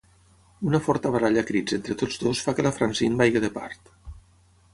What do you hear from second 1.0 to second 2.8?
baralla a crits entre tots dos fa que la